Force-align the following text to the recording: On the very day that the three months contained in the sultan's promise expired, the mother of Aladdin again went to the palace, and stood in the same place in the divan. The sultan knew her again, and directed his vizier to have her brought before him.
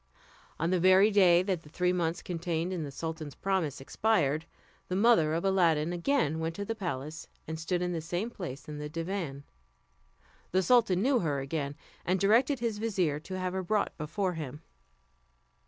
On 0.59 0.71
the 0.71 0.79
very 0.79 1.11
day 1.11 1.43
that 1.43 1.61
the 1.61 1.69
three 1.69 1.93
months 1.93 2.23
contained 2.23 2.73
in 2.73 2.81
the 2.83 2.89
sultan's 2.89 3.35
promise 3.35 3.79
expired, 3.79 4.47
the 4.87 4.95
mother 4.95 5.35
of 5.35 5.45
Aladdin 5.45 5.93
again 5.93 6.39
went 6.39 6.55
to 6.55 6.65
the 6.65 6.73
palace, 6.73 7.27
and 7.47 7.59
stood 7.59 7.83
in 7.83 7.91
the 7.91 8.01
same 8.01 8.31
place 8.31 8.67
in 8.67 8.79
the 8.79 8.89
divan. 8.89 9.43
The 10.53 10.63
sultan 10.63 11.03
knew 11.03 11.19
her 11.19 11.39
again, 11.39 11.75
and 12.03 12.19
directed 12.19 12.57
his 12.57 12.79
vizier 12.79 13.19
to 13.19 13.37
have 13.37 13.53
her 13.53 13.61
brought 13.61 13.95
before 13.99 14.33
him. 14.33 14.63